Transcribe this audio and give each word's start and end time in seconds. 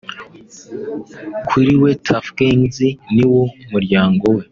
Kuri 1.47 1.71
we 1.81 1.91
Tuff 2.05 2.25
Gangs 2.37 2.77
niwo 3.13 3.41
muryango 3.71 4.25
we 4.35 4.43